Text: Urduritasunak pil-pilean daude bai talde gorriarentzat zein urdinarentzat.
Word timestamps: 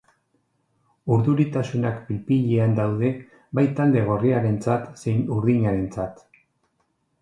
Urduritasunak 1.15 1.99
pil-pilean 2.09 2.75
daude 2.81 3.13
bai 3.61 3.67
talde 3.81 4.05
gorriarentzat 4.11 4.93
zein 4.99 5.27
urdinarentzat. 5.41 6.31